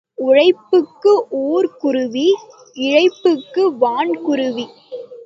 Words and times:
உழைப்புக்கு 0.17 1.11
ஊர்க்குருவி 1.41 2.25
இழைப்புக்கு 2.77 3.63
வான் 3.77 4.15
குருவி. 4.21 4.65